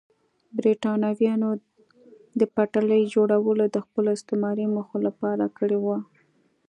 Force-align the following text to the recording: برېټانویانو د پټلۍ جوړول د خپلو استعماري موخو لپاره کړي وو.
برېټانویانو 0.57 1.49
د 2.39 2.41
پټلۍ 2.55 3.03
جوړول 3.15 3.59
د 3.69 3.77
خپلو 3.85 4.07
استعماري 4.17 4.65
موخو 4.73 4.97
لپاره 5.07 5.45
کړي 5.57 5.77
وو. 5.85 5.97